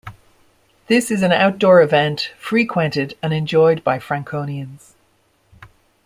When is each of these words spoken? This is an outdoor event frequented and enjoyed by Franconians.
This 0.87 1.11
is 1.11 1.21
an 1.21 1.31
outdoor 1.31 1.79
event 1.79 2.31
frequented 2.39 3.15
and 3.21 3.31
enjoyed 3.31 3.83
by 3.83 3.99
Franconians. 3.99 4.93